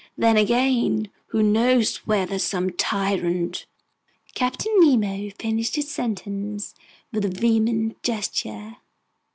Then 0.17 0.35
again, 0.35 1.11
who 1.27 1.43
knows 1.43 1.97
whether 2.07 2.39
some 2.39 2.71
tyrant..." 2.71 3.67
Captain 4.33 4.73
Nemo 4.79 5.29
finished 5.37 5.75
his 5.75 5.91
sentence 5.91 6.73
with 7.13 7.23
a 7.23 7.29
vehement 7.29 8.01
gesture. 8.01 8.77